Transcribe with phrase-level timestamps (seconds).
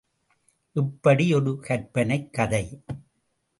[0.73, 2.83] இப்படி ஒரு கற்பனைக் கதை.